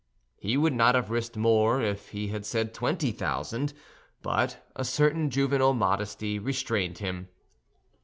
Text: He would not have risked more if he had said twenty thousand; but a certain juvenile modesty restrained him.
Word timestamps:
He 0.39 0.57
would 0.57 0.73
not 0.73 0.95
have 0.95 1.11
risked 1.11 1.37
more 1.37 1.79
if 1.79 2.09
he 2.09 2.29
had 2.29 2.43
said 2.43 2.73
twenty 2.73 3.11
thousand; 3.11 3.71
but 4.23 4.67
a 4.75 4.83
certain 4.83 5.29
juvenile 5.29 5.73
modesty 5.75 6.39
restrained 6.39 6.97
him. 6.97 7.27